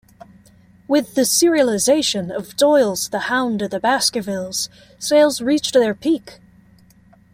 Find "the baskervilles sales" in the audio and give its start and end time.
3.69-5.41